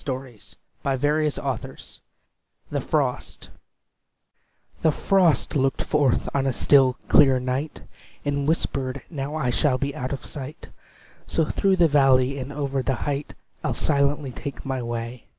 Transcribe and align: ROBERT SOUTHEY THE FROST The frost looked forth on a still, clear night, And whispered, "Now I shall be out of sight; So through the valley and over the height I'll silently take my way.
ROBERT 0.07 0.41
SOUTHEY 0.83 1.99
THE 2.71 2.81
FROST 2.81 3.49
The 4.81 4.91
frost 4.91 5.55
looked 5.55 5.83
forth 5.83 6.27
on 6.33 6.47
a 6.47 6.53
still, 6.53 6.93
clear 7.07 7.39
night, 7.39 7.81
And 8.25 8.47
whispered, 8.47 9.03
"Now 9.11 9.35
I 9.35 9.51
shall 9.51 9.77
be 9.77 9.93
out 9.95 10.11
of 10.11 10.25
sight; 10.25 10.69
So 11.27 11.45
through 11.45 11.75
the 11.75 11.87
valley 11.87 12.39
and 12.39 12.51
over 12.51 12.81
the 12.81 12.95
height 13.05 13.35
I'll 13.63 13.75
silently 13.75 14.31
take 14.31 14.65
my 14.65 14.81
way. 14.81 15.27